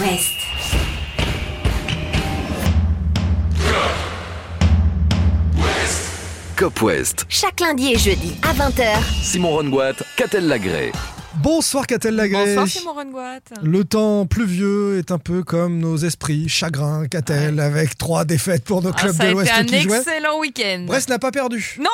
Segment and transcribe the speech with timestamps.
[0.00, 0.34] West.
[6.56, 7.26] Cop West.
[7.28, 9.02] Chaque lundi et jeudi à 20h.
[9.22, 10.90] Simon Rongoat, Catel Lagré.
[11.34, 12.46] Bonsoir Catel Lagré.
[12.46, 13.40] Bonsoir Simon Rengoat.
[13.62, 18.82] Le temps pluvieux est un peu comme nos esprits, chagrin, Catel, avec trois défaites pour
[18.82, 20.84] nos Ah, clubs ça a de été l'Ouest un qui excellent week-end.
[20.86, 21.76] Brest n'a pas perdu.
[21.78, 21.90] Non,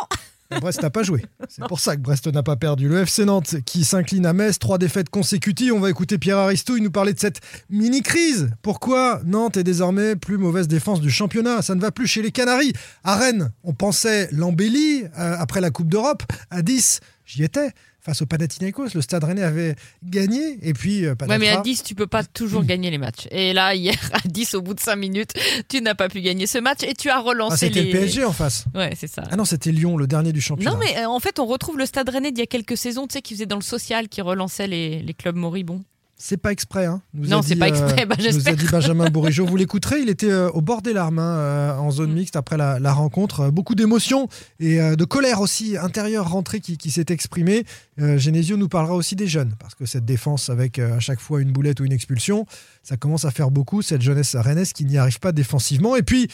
[0.61, 1.25] Brest n'a pas joué.
[1.49, 2.89] C'est pour ça que Brest n'a pas perdu.
[2.89, 5.73] Le FC Nantes qui s'incline à Metz, trois défaites consécutives.
[5.73, 7.41] On va écouter Pierre Aristou, il nous parlait de cette
[7.71, 8.51] mini-crise.
[8.63, 11.63] Pourquoi Nantes est désormais plus mauvaise défense du championnat?
[11.63, 12.73] Ça ne va plus chez les Canaries.
[13.05, 16.23] À Rennes, on pensait l'embellie euh, après la Coupe d'Europe.
[16.51, 17.71] À 10, j'y étais.
[18.05, 20.59] Face au Panathinaikos, le Stade Rennais avait gagné.
[20.63, 23.29] Et puis, euh, ouais, mais à 10, tu peux pas toujours gagner les matchs.
[23.31, 25.33] Et là, hier, à 10, au bout de 5 minutes,
[25.69, 27.93] tu n'as pas pu gagner ce match et tu as Ah, relancé c'était les.
[27.93, 28.65] le PSG en face.
[28.75, 29.23] Ouais, c'est ça.
[29.31, 30.73] Ah non, c'était Lyon, le dernier du championnat.
[30.73, 33.07] Non, mais euh, en fait, on retrouve le Stade Rennais d'il y a quelques saisons,
[33.07, 35.85] tu sais, qui faisait dans le social, qui relançait les, les clubs moribonds.
[36.25, 36.87] C'est pas exprès.
[36.87, 39.45] Hein, nous Non, c'est pas exprès, bah, nous a dit Benjamin Bourigeau.
[39.45, 41.91] Vous l'écouterez, il était euh, au bord des larmes hein, euh, en Mm.
[41.91, 43.41] zone mixte après la, la rencontre.
[43.41, 44.29] Euh, beaucoup d'émotions
[44.61, 47.65] et euh, de colère aussi intérieure rentrée qui, qui s'est exprimée.
[48.01, 51.19] Euh, Genesio nous parlera aussi des jeunes parce que cette défense avec euh, à chaque
[51.19, 52.47] fois une boulette ou une expulsion,
[52.85, 53.83] ça commence à faire beaucoup.
[53.83, 55.97] Cette jeunesse rennaise qui n'y arrive pas défensivement.
[55.97, 56.29] Et puis,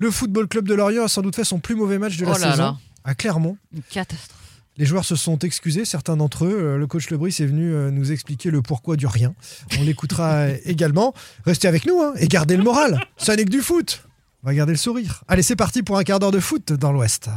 [0.00, 2.30] le Football Club de Lorient a sans doute fait son plus mauvais match de la
[2.30, 2.76] Oh là saison là.
[3.04, 3.58] à Clermont.
[3.74, 4.40] Une catastrophe.
[4.76, 6.58] Les joueurs se sont excusés, certains d'entre eux.
[6.74, 9.34] Euh, Le coach Lebris est venu euh, nous expliquer le pourquoi du rien.
[9.78, 11.14] On l'écoutera également.
[11.46, 13.00] Restez avec nous hein, et gardez le moral.
[13.16, 14.04] Ça n'est que du foot.
[14.42, 15.22] On va garder le sourire.
[15.28, 17.28] Allez, c'est parti pour un quart d'heure de foot dans l'Ouest.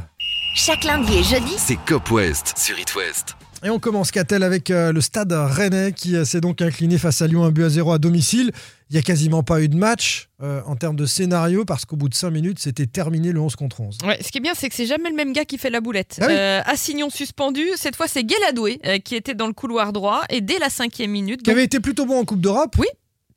[0.56, 3.36] Chaque lundi et jeudi, C'est Cop West sur It West.
[3.64, 7.22] Et on commence, Catel, avec euh, le stade rennais qui euh, s'est donc incliné face
[7.24, 8.52] à Lyon un but à 0 à domicile.
[8.90, 11.96] Il n'y a quasiment pas eu de match euh, en termes de scénario parce qu'au
[11.96, 13.98] bout de 5 minutes, c'était terminé le 11 contre 11.
[14.06, 15.82] Ouais, ce qui est bien, c'est que c'est jamais le même gars qui fait la
[15.82, 16.20] boulette.
[16.22, 16.34] Ah oui.
[16.38, 20.40] Euh, Assignon suspendu, cette fois c'est Guéladoué euh, qui était dans le couloir droit et
[20.42, 22.88] dès la cinquième minute, Qui donc- avait été plutôt bon en Coupe d'Europe, Oui.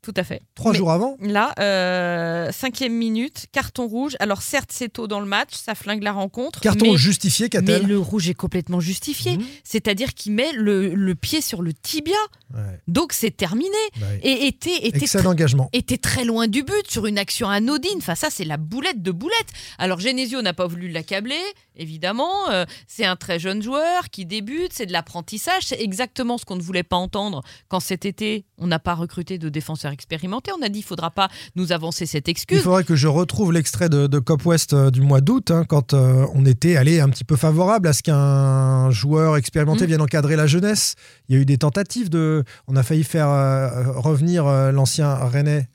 [0.01, 0.41] Tout à fait.
[0.55, 1.15] trois Mais- jours avant.
[1.19, 4.15] Là, euh, cinquième minute, carton rouge.
[4.19, 6.59] Alors certes, c'est tôt dans le match, ça flingue la rencontre.
[6.59, 7.85] Carton mais, justifié, mais Catel.
[7.87, 9.37] le rouge est complètement justifié.
[9.37, 9.45] Mhm.
[9.63, 12.15] C'est-à-dire qu'il met le, le pied sur le tibia.
[12.53, 13.69] Ouais, Donc c'est terminé.
[13.97, 14.19] bah oui.
[14.23, 17.97] Et était, était, très loin du but sur une action anodine.
[17.97, 19.47] Enfin, ça, c'est la boulette de boulette.
[19.77, 21.39] Alors, Genesio n'a pas voulu l'accabler,
[21.75, 22.49] évidemment.
[22.49, 25.63] Euh, c'est un très jeune joueur qui débute, c'est de l'apprentissage.
[25.63, 29.37] C'est exactement ce qu'on ne voulait pas entendre quand cet été, on n'a pas recruté
[29.37, 29.47] de
[29.91, 30.51] expérimentés.
[30.57, 32.61] On a dit, il ne faudra pas nous avancer cette Il excuse.
[32.61, 35.93] faudrait que je retrouve l'extrait de, de Cop West euh, du mois d'août, hein, quand
[35.93, 39.87] euh, on était allé un petit peu favorable à ce qu'un joueur expérimenté Mm.
[39.87, 40.95] vienne encadrer la jeunesse.
[41.29, 42.43] Il y a eu des tentatives de.
[42.67, 45.67] On a failli faire euh, revenir euh, l'ancien Rennais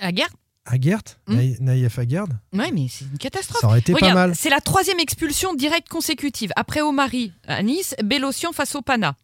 [0.00, 0.28] Aguerre
[0.66, 1.34] Aguert, Mm.
[1.34, 2.32] Naï- Naïef Aguerd.
[2.54, 3.60] Ouais, mais c'est une catastrophe.
[3.60, 4.32] Ça aurait été pas mal.
[4.34, 6.52] c'est la troisième expulsion directe consécutive.
[6.56, 9.14] Après Omari à Nice, Bélocian face au Pana.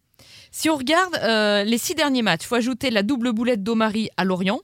[0.51, 4.25] Si on regarde euh, les six derniers matchs, faut ajouter la double boulette d'Omari à
[4.25, 4.59] Lorient,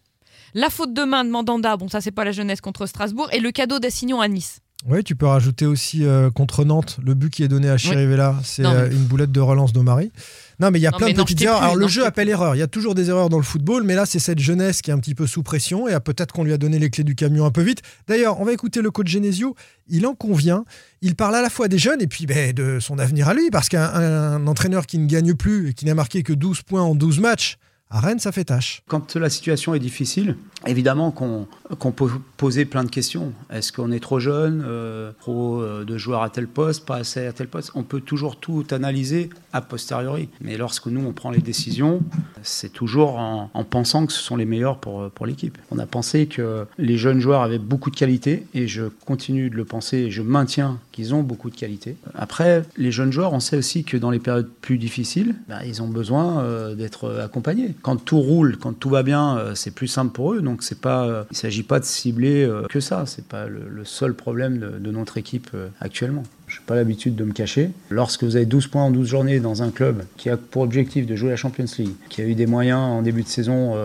[0.54, 3.40] la faute de main de Mandanda, bon ça c'est pas la jeunesse contre Strasbourg, et
[3.40, 4.60] le cadeau d'Assignon à Nice.
[4.86, 8.36] Oui, tu peux rajouter aussi euh, contre Nantes le but qui est donné à Chirivella,
[8.44, 10.12] c'est mais- euh, une boulette de relance d'Omari.
[10.60, 11.58] Non, mais il y a Non, plein de petites erreurs.
[11.60, 12.56] plus, Alors le jeu appelle erreur.
[12.56, 14.92] Il y a toujours des erreurs dans le football, mais là c'est cette jeunesse qui
[14.92, 17.04] est un petit peu sous pression et ah, peut-être qu'on lui a donné les clés
[17.04, 17.82] du camion un peu vite.
[18.08, 19.56] D'ailleurs, on va écouter le coach Genesio.
[19.88, 20.64] Il en convient.
[21.02, 23.50] Il parle à la fois des jeunes et puis ben, de son avenir à lui,
[23.52, 26.82] parce qu'un un entraîneur qui ne gagne plus et qui n'a marqué que 12 points
[26.84, 27.58] en 12 matchs,
[27.90, 28.82] à Rennes, ça fait tâche.
[28.88, 33.32] Quand la situation est difficile, évidemment qu'on peut poser plein de questions.
[33.50, 37.26] Est-ce qu'on est trop jeune, euh, trop euh, de joueurs à tel poste, pas assez
[37.26, 37.72] à tel poste?
[37.76, 40.30] On peut toujours tout analyser a posteriori.
[40.42, 42.02] Mais lorsque nous, on prend les décisions,
[42.44, 45.58] c'est toujours en, en pensant que ce sont les meilleurs pour, pour l'équipe.
[45.72, 49.56] On a pensé que les jeunes joueurs avaient beaucoup de qualité et je continue de
[49.56, 51.96] le penser et je maintiens qu'ils ont beaucoup de qualité.
[52.16, 55.82] Après, les jeunes joueurs, on sait aussi que dans les périodes plus difficiles, ben, ils
[55.82, 57.76] ont besoin euh, d'être accompagnés.
[57.82, 60.42] Quand tout roule, quand tout va bien, euh, c'est plus simple pour eux.
[60.42, 63.06] Donc pas, euh, il s'agit pas de cibler euh, que ça.
[63.06, 65.50] C'est pas le, seul problème de, de notre équipe
[65.80, 66.24] actuellement.
[66.48, 67.72] Je n'ai pas l'habitude de me cacher.
[67.90, 71.06] Lorsque vous avez 12 points en 12 journées dans un club qui a pour objectif
[71.06, 73.76] de jouer la Champions League, qui a eu des moyens en début de saison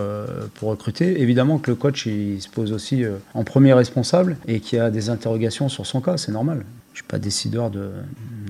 [0.55, 3.03] pour recruter, évidemment que le coach il se pose aussi
[3.33, 6.65] en premier responsable et qui a des interrogations sur son cas, c'est normal.
[6.93, 7.91] Je suis pas décideur de,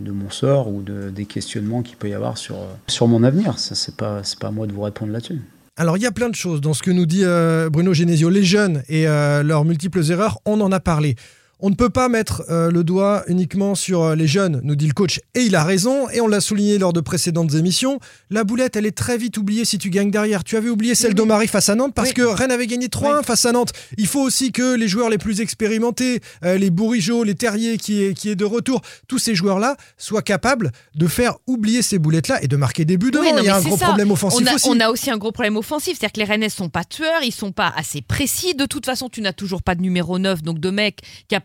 [0.06, 2.57] mon sort ou de, des questionnements qu'il peut y avoir sur,
[2.88, 3.57] sur mon avenir.
[3.57, 5.42] Ça, c'est pas, pas à moi de vous répondre là-dessus.
[5.75, 8.30] Alors, il y a plein de choses dans ce que nous dit euh, Bruno Genesio.
[8.30, 11.16] Les jeunes et euh, leurs multiples erreurs, on en a parlé.
[11.65, 14.86] On ne peut pas mettre euh, le doigt uniquement sur euh, les jeunes, nous dit
[14.86, 18.01] le coach, et il a raison, et on l'a souligné lors de précédentes émissions.
[18.30, 20.44] La boulette, elle est très vite oubliée si tu gagnes derrière.
[20.44, 22.15] Tu avais oublié celle d'Omari face à Nantes parce Oui.
[22.15, 23.71] que Rennes avait gagné 3-1 face à Nantes.
[23.98, 28.04] Il faut aussi que les joueurs les plus expérimentés, euh, les Bourigeau, les Terriers qui
[28.04, 32.44] est, qui est de retour, tous ces joueurs-là soient capables de faire oublier ces boulettes-là
[32.44, 33.24] et de marquer des buts devant.
[33.24, 33.86] Oui, non, il y a un gros ça.
[33.86, 34.68] problème offensif on a, aussi.
[34.69, 37.31] on a aussi un gros problème offensif, c'est-à-dire que les Rennais sont pas tueurs, ils
[37.31, 38.54] sont pas assez précis.
[38.54, 41.00] De toute façon, tu n'as toujours pas de numéro 9, donc de mec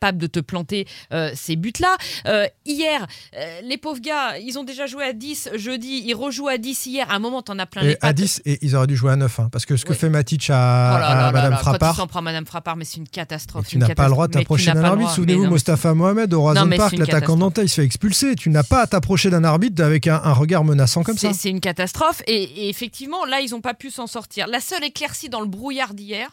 [0.09, 1.97] capable de te planter euh, ces buts-là.
[2.27, 3.07] Euh, hier,
[3.37, 6.87] euh, les pauvres gars, ils ont déjà joué à 10 jeudi, ils rejouent à 10
[6.87, 7.11] hier.
[7.11, 8.17] À un moment, t'en as plein les Et à pattes.
[8.17, 10.49] 10, et ils auraient dû jouer à 9, hein, parce que ce que fait Matic
[10.51, 12.97] à, Oh là là Madame là, Quand Frappard, tu s'en prends Madame Frappard, mais c'est
[12.97, 13.67] une catastrophe.
[13.69, 15.11] tu n'as pas le droit de tu t'approcher d'un arbitre.
[15.11, 18.35] Souvenez-vous, Mostafa Mohamed au Horizon Park, l'attaquant nantais, il se fait expulser.
[18.35, 21.33] Tu n'as pas à t'approcher d'un arbitre avec un, un regard menaçant comme ça.
[21.33, 22.23] C'est c'est une catastrophe.
[22.27, 24.47] Et, et effectivement, là, ils n'ont pas pu s'en sortir.
[24.49, 26.31] La seule éclaircie dans le brouillard d'hier,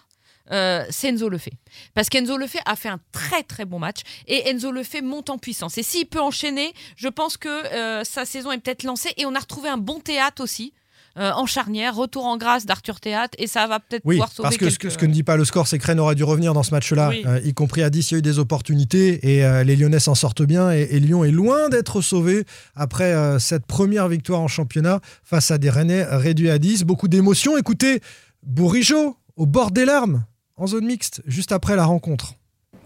[0.51, 1.57] euh, c'est Enzo Lefebvre.
[1.94, 5.38] Parce qu'Enzo Lefebvre a fait un très très bon match et Enzo Lefebvre monte en
[5.38, 5.77] puissance.
[5.77, 9.09] Et s'il peut enchaîner, je pense que euh, sa saison est peut-être lancée.
[9.18, 10.74] Et on a retrouvé un bon théâtre aussi.
[11.18, 14.47] euh, en charnière, retour en grâce d'Arthur Théâtre et ça va peut-être Oui, pouvoir sauver
[14.50, 16.01] parce que ce, que quelques- ce que ne dit pas le score, c'est que Rennes
[16.01, 17.24] aurait dû revenir dans ce match-là, Oui.
[17.25, 20.01] euh, y compris à 10, il y a eu des opportunités et euh, les Lyonnais
[20.01, 22.44] s'en sortent bien et, et Lyon est loin d'être sauvé
[22.75, 26.83] après cette première victoire en championnat face à des Rennais réduits à 10.
[26.83, 27.57] Beaucoup d'émotions.
[27.57, 28.01] Écoutez,
[28.44, 30.25] Bourigeau au bord des larmes
[30.57, 32.34] en zone mixte juste après la rencontre.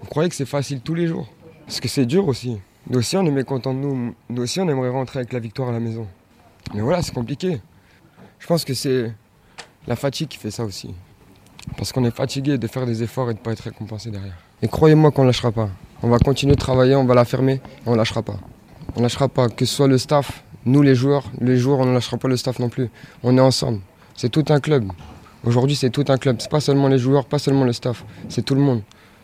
[0.01, 1.29] On croyait que c'est facile tous les jours.
[1.65, 2.57] Parce que c'est dur aussi.
[2.89, 4.15] Nous aussi, on est mécontents de nous.
[4.29, 6.07] Nous aussi, on aimerait rentrer avec la victoire à la maison.
[6.73, 7.61] Mais voilà, c'est compliqué.
[8.39, 9.13] Je pense que c'est
[9.85, 10.95] la fatigue qui fait ça aussi.
[11.77, 14.37] Parce qu'on est fatigué de faire des efforts et de ne pas être récompensé derrière.
[14.61, 15.69] Et croyez-moi qu'on ne lâchera pas.
[16.01, 18.39] On va continuer de travailler, on va la fermer on ne lâchera pas.
[18.95, 21.85] On ne lâchera pas, que ce soit le staff, nous les joueurs, les joueurs, on
[21.85, 22.89] ne lâchera pas le staff non plus.
[23.21, 23.81] On est ensemble.
[24.15, 24.91] C'est tout un club.
[25.45, 26.37] Aujourd'hui, c'est tout un club.
[26.39, 28.03] C'est pas seulement les joueurs, pas seulement le staff.
[28.27, 28.81] C'est tout le monde.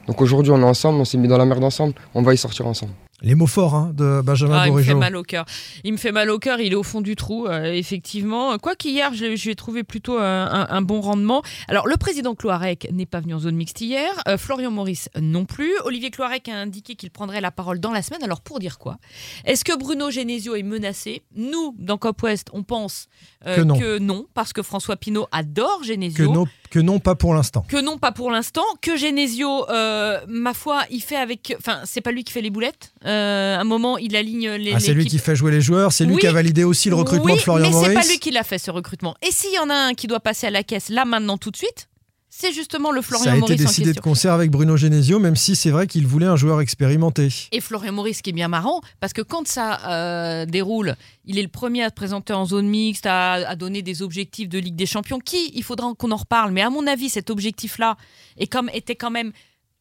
[0.07, 2.37] Donc aujourd'hui, on est ensemble, on s'est mis dans la merde ensemble, on va y
[2.37, 2.93] sortir ensemble.
[3.25, 5.45] Les mots forts hein, de Benjamin Ah, il me fait mal au cœur.
[5.83, 8.57] Il me fait mal au cœur, il est au fond du trou, euh, effectivement.
[8.59, 11.41] Quoi qu'hier, je, je lui ai trouvé plutôt un, un- un bon rendement.
[11.67, 15.45] Alors, le président Cloarec n'est pas venu en zone mixte hier, euh, Florian Maurice non
[15.45, 15.71] plus.
[15.85, 18.23] Olivier Cloarec a indiqué qu'il prendrait la parole dans la semaine.
[18.23, 18.97] Alors, pour dire quoi?
[19.43, 21.23] Est-ce que Bruno Genesio est menacé?
[21.35, 23.07] Nous, dans Cop West, on pense
[23.47, 24.27] euh, Que non.
[24.35, 26.31] parce que François Pinault adore Que Genesio.
[26.31, 27.65] non, que non, pas pour l'instant.
[27.67, 28.63] Que non, pas pour l'instant.
[28.81, 31.55] Que Genesio, euh, ma foi, il fait avec.
[31.57, 32.93] Enfin, c'est pas lui qui fait les boulettes.
[33.05, 34.73] Euh, à un moment, il aligne les.
[34.73, 36.19] Ah, c'est lui qui fait jouer les joueurs, c'est lui Oui.
[36.21, 37.87] qui a validé aussi le recrutement oui, de Florian mais Maurice.
[37.89, 39.15] c'est pas lui qui l'a fait ce recrutement.
[39.21, 41.51] Et s'il y en a un qui doit passer à la caisse là maintenant tout
[41.51, 41.87] de suite,
[42.37, 45.35] c'est justement le Florian Ça a été Maurice décidé de concert avec Bruno Genesio, même
[45.35, 47.29] si c'est vrai qu'il voulait un joueur expérimenté.
[47.51, 50.95] Et Florian Maurice, qui est bien marrant, parce que quand ça euh, déroule,
[51.25, 54.49] il est le premier à se présenter en zone mixte, à, à donner des objectifs
[54.49, 55.19] de Ligue des Champions.
[55.19, 56.51] Qui Il faudra qu'on en reparle.
[56.51, 57.95] Mais à mon avis, cet objectif-là
[58.37, 59.31] est comme, était quand même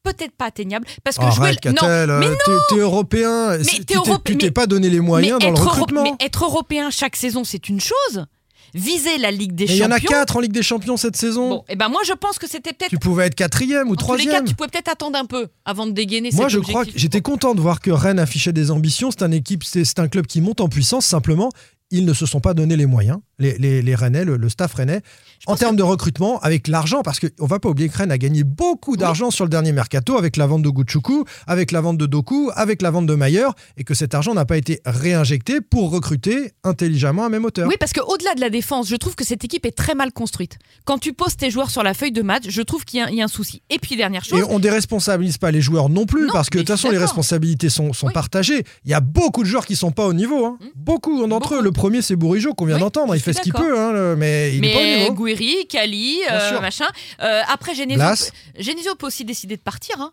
[0.05, 0.87] peut-être pas atteignable.
[1.03, 1.47] Parce que jouer.
[1.49, 4.91] Arrête, non, Catel, euh, mais t'es- t'es européen, Mais tu t'es- europé- mais- pas donné
[4.91, 6.03] les moyens mais dans le Euro- recrutement.
[6.05, 8.27] mais être européen chaque saison, c'est une chose.
[8.75, 10.11] Viser la Ligue des Mais il y en a Champions.
[10.11, 11.49] quatre en Ligue des Champions cette saison.
[11.49, 14.03] Bon, et ben moi je pense que c'était peut-être Tu pouvais être quatrième ou tous
[14.15, 14.45] les cas, troisième.
[14.45, 17.55] tu pouvais peut-être attendre un peu avant de dégainer Moi, je crois que j'étais content
[17.55, 19.11] de voir que Rennes affichait des ambitions.
[19.13, 21.07] C'est un équipe, c'est un club qui monte en puissance.
[21.07, 21.51] Simplement,
[21.99, 23.19] ils ne se sont pas donné les moyens.
[23.39, 25.01] Les, les, les Rennais, le, le staff Rennais,
[25.41, 28.19] Je en termes de recrutement, avec l'argent, parce qu'on va pas oublier que Rennes a
[28.19, 31.99] gagné beaucoup d'argent sur le dernier mercato avec la vente de Gouchoukou, avec la vente
[31.99, 35.61] de Doku, avec la vente de Mayer, et que cet argent n'a pas été réinjecté
[35.61, 37.67] pour recruter intelligemment à même hauteur.
[37.69, 40.59] Oui, parce qu'au-delà de la défense, je trouve que cette équipe est très mal construite.
[40.85, 43.11] Quand tu poses tes joueurs sur la feuille de match, je trouve qu'il y, a-
[43.11, 43.63] il y a un souci.
[43.71, 46.59] Et puis, dernière chose, Et on déresponsabilise pas les joueurs non plus, Non, parce que
[46.59, 48.13] de toute façon, les responsabilités sont, sont Oui.
[48.13, 48.65] partagées.
[48.85, 50.47] Il y a beaucoup de joueurs qui sont pas au niveau.
[50.47, 50.59] hein.
[50.61, 50.67] Hmm.
[50.77, 51.63] Beaucoup d'entre eux.
[51.63, 53.15] Le premier, c'est Bourigeau, qu'on vient Oui, d'entendre.
[53.15, 55.15] Il fait ce qu'il peut, hein, le- mais il n'est pas au mais niveau.
[55.15, 55.83] Gouiri, Bien
[56.31, 56.87] euh, machin.
[57.21, 60.01] Euh, après, Genesio, peut aussi décider de partir.
[60.01, 60.13] hein.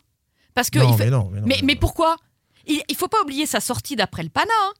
[0.54, 2.16] parce que Non, il fait- mais non, mais non, mais, mais mais pourquoi?
[2.66, 4.52] Il, il faut pas oublier sa sortie d'après le Pana.
[4.64, 4.72] hein.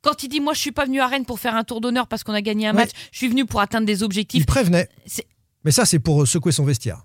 [0.00, 2.06] Quand il dit Moi, je suis pas venu à Rennes pour faire un tour d'honneur
[2.06, 2.82] parce qu'on a gagné un Ouais.
[2.82, 4.40] match, je suis venu pour atteindre des objectifs.
[4.42, 4.88] Il prévenait.
[5.64, 7.04] Mais ça, c'est pour euh, secouer son vestiaire.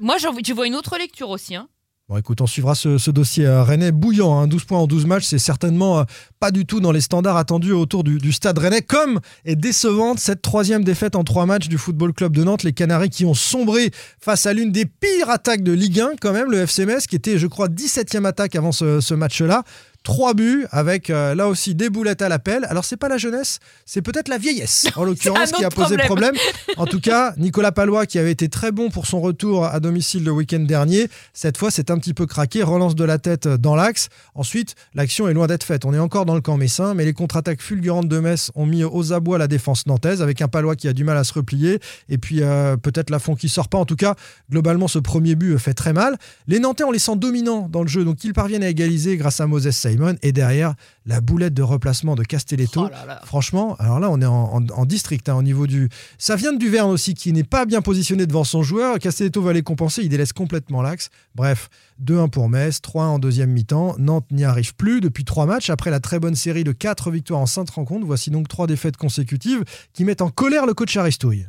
[0.00, 1.54] Moi, j'en- je vois une autre lecture aussi.
[1.54, 1.68] hein.
[2.06, 4.38] Bon, écoute, on suivra ce, dossier euh, rennais bouillant.
[4.38, 6.04] hein, 12 points en 12 matchs, c'est certainement euh,
[6.38, 8.82] pas du tout dans les standards attendus autour du, stade rennais.
[8.82, 12.62] Comme est décevante cette troisième défaite en trois matchs du Football Club de Nantes.
[12.62, 16.34] Les Canaries qui ont sombré face à l'une des pires attaques de Ligue 1, quand
[16.34, 19.64] même, le FC Metz, qui était, je crois, 17e attaque avant ce match-là.
[20.04, 22.66] Trois buts avec euh, là aussi des boulettes à l'appel.
[22.68, 26.34] Alors c'est pas la jeunesse, c'est peut-être la vieillesse en l'occurrence qui a posé problème.
[26.34, 26.76] problème.
[26.76, 30.22] En tout cas, Nicolas Palois qui avait été très bon pour son retour à domicile
[30.22, 33.74] le week-end dernier, cette fois c'est un petit peu craqué, relance de la tête dans
[33.74, 34.10] l'axe.
[34.34, 35.86] Ensuite, l'action est loin d'être faite.
[35.86, 38.84] On est encore dans le camp messin, mais les contre-attaques fulgurantes de Metz ont mis
[38.84, 41.80] aux abois la défense nantaise avec un Palois qui a du mal à se replier
[42.10, 43.78] et puis euh, peut-être Lafont qui sort pas.
[43.78, 44.16] En tout cas,
[44.50, 46.18] globalement, ce premier but fait très mal.
[46.46, 49.40] Les Nantais, on les sent dominants dans le jeu, donc ils parviennent à égaliser grâce
[49.40, 50.16] à Moses Simon.
[50.22, 50.74] Et derrière,
[51.06, 52.84] la boulette de replacement de Castelletto.
[52.86, 53.20] Oh là là.
[53.24, 55.88] Franchement, alors là, on est en, en- en district, hein, au niveau du.
[56.18, 58.98] Ça vient de Duverne aussi, qui n'est pas bien positionné devant son joueur.
[58.98, 61.10] Castelletto va les compenser, il délaisse complètement l'axe.
[61.34, 61.68] Bref,
[62.04, 63.96] 2-1 pour Metz, 3-1 en deuxième mi-temps.
[63.98, 65.70] Nantes n'y arrive plus depuis trois matchs.
[65.70, 68.96] Après la très bonne série de quatre victoires en cinq rencontres, voici donc trois défaites
[68.96, 71.46] consécutives qui mettent en colère le coach Aristouille.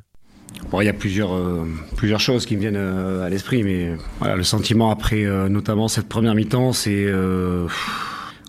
[0.72, 1.66] Bon, il y a plusieurs, euh,
[1.98, 5.88] plusieurs choses qui me viennent euh, à l'esprit, mais voilà, le sentiment après euh, notamment
[5.90, 7.68] cette première mi-temps, c'est euh,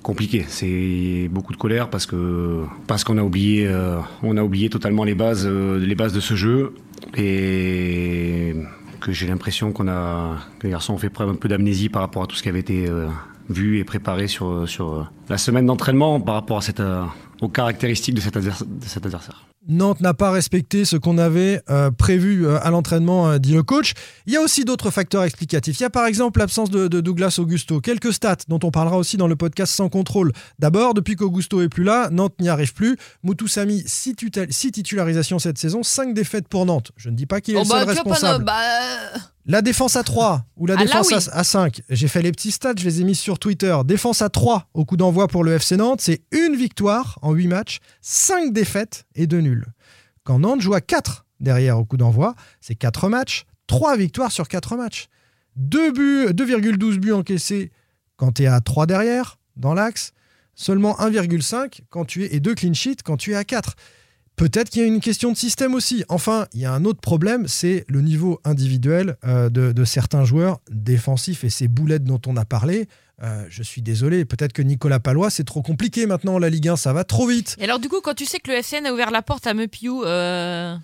[0.06, 0.44] compliqué.
[0.46, 5.02] C'est beaucoup de colère parce que parce qu'on a oublié, euh, on a oublié totalement
[5.02, 6.74] les bases, euh, les bases de ce jeu
[7.16, 8.54] et
[9.00, 12.02] que j'ai l'impression qu'on a, que les garçons ont fait preuve un peu d'amnésie par
[12.02, 13.08] rapport à tout ce qui avait été euh,
[13.50, 17.04] vu et préparé sur sur euh, la semaine d'entraînement par rapport à cette, euh,
[17.40, 18.36] aux caractéristiques de cet
[19.06, 19.44] adversaire.
[19.68, 23.62] Nantes n'a pas respecté ce qu'on avait euh, prévu euh, à l'entraînement, euh, dit le
[23.62, 23.94] coach.
[24.26, 25.78] Il y a aussi d'autres facteurs explicatifs.
[25.80, 27.80] Il y a par exemple l'absence de, de Douglas Augusto.
[27.80, 30.32] Quelques stats dont on parlera aussi dans le podcast sans contrôle.
[30.58, 32.96] D'abord, depuis qu'Augusto est plus là, Nantes n'y arrive plus.
[33.22, 34.14] Moutoussamy, 6
[34.72, 36.92] titularisations cette saison, 5 défaites pour Nantes.
[36.96, 38.44] Je ne dis pas qu'il est Oh le bah, seul pas responsable.
[38.44, 38.52] bah,
[39.48, 41.14] La défense à 3 ou la Ah, défense oui.
[41.30, 41.82] à, à 5.
[41.88, 43.76] J'ai fait les petits stats, je les ai mis sur Twitter.
[43.84, 47.46] Défense à 3 au coup d'envoi pour le FC Nantes, c'est une victoire en 8
[47.46, 49.66] matchs, 5 défaites et 2 nuls.
[50.24, 54.48] Quand Nantes joue à 4 derrière au coup d'envoi, c'est 4 matchs, 3 victoires sur
[54.48, 55.06] 4 matchs.
[55.54, 57.70] 2 buts, 2,12 buts encaissés
[58.16, 60.12] quand tu es à 3 derrière, dans l'axe.
[60.56, 63.74] Seulement 1,5 quand tu es et 2 clean sheets quand tu es à 4.
[64.36, 66.04] Peut-être qu'il y a une question de système aussi.
[66.08, 70.60] Enfin, il y a un autre problème, c'est le niveau individuel euh, de, certains joueurs
[70.70, 72.86] défensifs et ces boulettes dont on a parlé.
[73.22, 76.76] Euh, je suis désolé, peut-être que Nicolas Palois, c'est trop compliqué maintenant, la Ligue 1,
[76.76, 77.56] ça va trop vite.
[77.58, 79.54] Et alors, du coup, quand tu sais que le FCN a ouvert la porte à
[79.54, 80.76] Mepiou, euh,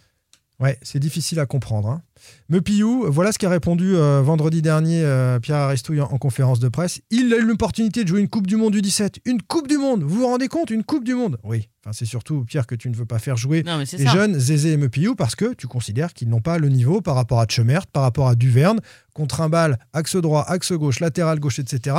[0.62, 1.88] Ouais, c'est difficile à comprendre.
[1.88, 2.02] Hein.
[2.48, 6.68] Mepiou, voilà ce qu'a répondu euh, vendredi dernier euh, Pierre Aristouille en, en conférence de
[6.68, 7.00] presse.
[7.10, 9.18] Il a eu l'opportunité de jouer une Coupe du Monde du 17.
[9.24, 10.70] Une Coupe du Monde Vous vous rendez compte?
[10.70, 11.68] Une Coupe du Monde Oui.
[11.84, 14.12] Enfin, c'est surtout, Pierre, que tu ne veux pas faire jouer non, les ça.
[14.12, 17.40] jeunes Zézé et Mepiou parce que tu considères qu'ils n'ont pas le niveau par rapport
[17.40, 18.78] à Tchemert, par rapport à Duverne,
[19.14, 21.96] contre un balle, axe droit, axe gauche, latéral gauche, etc.,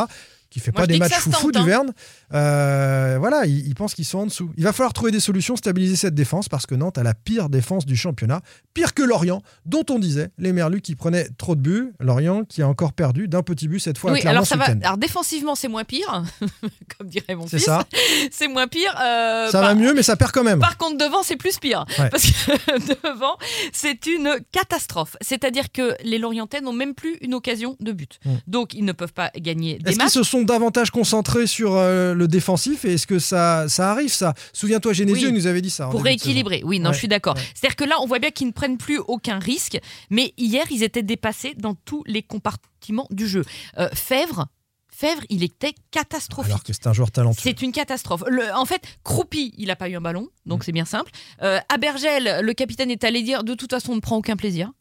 [0.53, 1.63] qui fait Moi, pas des matchs foufou, tente, hein.
[1.63, 1.93] Duverne.
[2.33, 4.51] Euh, voilà, ils, ils pensent qu'ils sont en dessous.
[4.57, 7.49] Il va falloir trouver des solutions, stabiliser cette défense parce que Nantes a la pire
[7.49, 8.41] défense du championnat,
[8.73, 11.93] pire que Lorient, dont on disait les Merlus qui prenaient trop de buts.
[11.99, 14.55] Lorient qui a encore perdu d'un petit but cette fois à Oui, Clermont alors ça
[14.57, 14.65] va.
[14.83, 16.23] Alors défensivement, c'est moins pire,
[16.97, 17.65] comme dirait mon C'est fils.
[17.65, 17.85] ça.
[18.31, 18.93] C'est moins pire.
[19.01, 20.59] euh, Ça va mieux, mais ça perd quand même.
[20.59, 21.85] Par contre, devant, c'est plus pire.
[21.99, 22.09] Ouais.
[22.09, 23.37] Parce que devant,
[23.71, 25.15] c'est une catastrophe.
[25.21, 28.19] C'est-à-dire que les Lorientais n'ont même plus une occasion de but.
[28.25, 28.29] Mm.
[28.47, 30.13] Donc, ils ne peuvent pas gagner des Est-ce qu'ils matchs.
[30.13, 34.33] se sont davantage concentrés sur euh, le défensif et est-ce que ça, ça arrive ça?
[34.53, 35.33] Souviens-toi, Genesio Oui.
[35.33, 35.87] nous avait dit ça.
[35.87, 37.35] Pour rééquilibrer, oui, non, Ouais, je suis d'accord.
[37.35, 37.41] ouais.
[37.55, 40.83] C'est-à-dire que là, on voit bien qu'ils ne prennent plus aucun risque, mais hier, ils
[40.83, 43.43] étaient dépassés dans tous les compartiments du jeu.
[43.77, 44.47] Euh, Fèvre,
[44.95, 46.51] Fèvre, il était catastrophique.
[46.51, 47.41] Alors que c'est un joueur talentueux.
[47.43, 48.23] C'est une catastrophe.
[48.27, 50.63] Le- en fait, Croupi, il n'a pas eu un ballon, donc Mm.
[50.65, 51.11] c'est bien simple.
[51.41, 54.71] Euh, Abergel, le capitaine est allé dire de toute façon, on ne prend aucun plaisir.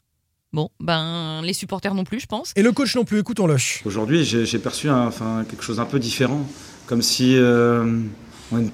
[0.55, 2.53] Bon, ben, les supporters non plus, je pense.
[2.57, 3.57] Et le coach non plus, écoutons-le.
[3.87, 6.47] Aujourd'hui, j'ai perçu un- enfin, quelque chose d'un peu différent,
[6.87, 8.01] comme si euh,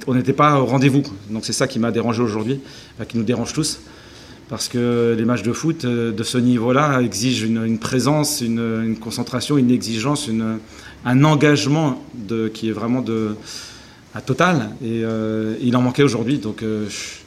[0.08, 1.04] on n'était pas au rendez-vous.
[1.30, 2.58] Donc c'est ça qui m'a dérangé aujourd'hui,
[2.96, 3.78] enfin, qui nous dérange tous,
[4.48, 8.58] parce que les matchs de foot euh, de ce niveau-là exigent une, une présence, une,
[8.84, 10.58] une concentration, une exigence, une-
[11.04, 13.36] un engagement de, qui est vraiment de,
[14.16, 14.70] à total.
[14.82, 17.18] Et euh, il en manquait aujourd'hui, donc euh, je-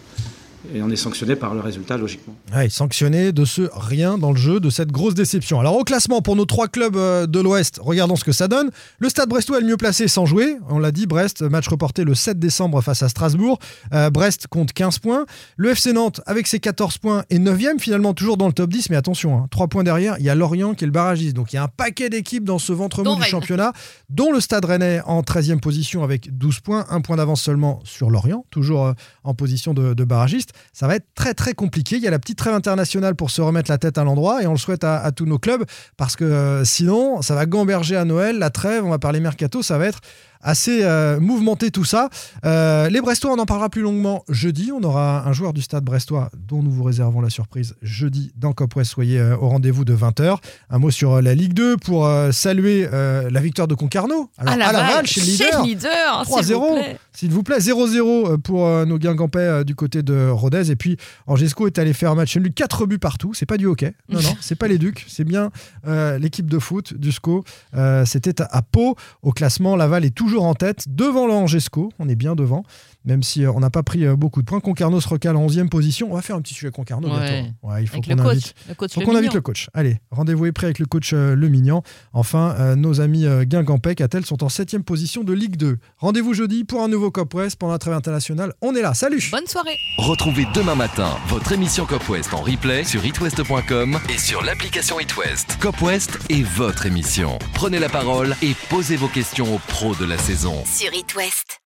[0.74, 2.36] et on est sanctionné par le résultat logiquement.
[2.56, 5.60] Ouais, sanctionné de ce rien dans le jeu, de cette grosse déception.
[5.60, 8.70] Alors au classement pour nos trois clubs euh, de l'Ouest, regardons ce que ça donne.
[9.00, 10.58] Le Stade Brestois est le mieux placé sans jouer.
[10.70, 13.60] On l'a dit, Brest, match reporté le 7 décembre face à Strasbourg.
[13.94, 15.26] Euh, Brest compte 15 points.
[15.58, 18.90] Le FC Nantes avec ses 14 points est 9e finalement toujours dans le top 10.
[18.92, 21.36] Mais attention, 3 points derrière, il y a Lorient qui est le barragiste.
[21.36, 23.30] Donc il y a un paquet d'équipes dans ce ventre mou du Rennes.
[23.30, 23.74] championnat,
[24.10, 28.10] dont le Stade Rennais en 13e position avec 12 points, un point d'avance seulement sur
[28.10, 30.51] Lorient, toujours euh, en position de, de barragiste.
[30.74, 31.98] Ça va être très très compliqué.
[31.98, 34.48] Il y a la petite trêve internationale pour se remettre la tête à l'endroit et
[34.48, 35.64] on le souhaite à, tous nos clubs
[35.98, 39.62] parce que euh, sinon ça va gamberger à Noël, la trêve, on va parler mercato,
[39.62, 40.00] ça va être
[40.44, 42.10] assez euh, mouvementé tout ça.
[42.46, 44.72] Euh, les Brestois, on en parlera plus longuement jeudi.
[44.72, 48.54] On aura un joueur du stade brestois dont nous vous réservons la surprise jeudi dans
[48.54, 48.92] Cop West.
[48.92, 50.38] Soyez euh, au rendez-vous de 20h.
[50.70, 54.30] Un mot sur la Ligue 2 pour saluer la victoire de Concarneau.
[54.38, 55.64] Alors, à la à Laval, chez le leader.
[55.64, 56.98] leader, s'il vous 3-0, plaît.
[57.14, 57.58] s'il vous plaît.
[57.60, 60.72] 0-0 pour nos Guingampais du côté de Rodez.
[60.72, 63.34] Et puis, Angesco est allé faire un match nul, 4 buts partout.
[63.34, 63.94] C'est pas du hockey.
[64.10, 65.06] Non, non, c'est pas les Ducs.
[65.08, 65.52] C'est bien
[65.88, 67.44] euh, l'équipe de foot du SCO.
[67.76, 68.96] Euh, C'était à, à Pau.
[69.22, 71.92] Au classement, Laval est toujours en tête devant le Angesco.
[72.00, 72.64] On est bien devant.
[73.04, 74.60] Même si euh, on n'a pas pris euh, beaucoup de points.
[74.60, 76.10] Concarneau se recale en 11e position.
[76.12, 77.32] On va faire un petit sujet Concarneau Ouais.
[77.42, 77.50] bientôt.
[77.64, 79.34] Ouais, il faut qu'on invite faut qu'on invite Mignon.
[79.34, 79.70] le coach.
[79.74, 81.82] Allez, rendez-vous est prêt avec le coach euh, Le Mignan.
[82.14, 85.78] Enfin, euh, nos amis euh, Guingampais, Catel, sont en 7 position de Ligue 2.
[85.98, 88.54] Rendez-vous jeudi pour un nouveau Cop West pendant la trêve internationale.
[88.62, 88.94] On est là.
[88.94, 89.78] Salut Bonne soirée.
[89.98, 95.58] Retrouvez demain matin votre émission Cop West en replay sur itwest.com et sur l'application itwest.
[95.60, 97.40] Cop West est votre émission.
[97.56, 100.64] Prenez la parole et posez vos questions aux pros de la saison.
[100.66, 101.61] Sur It West.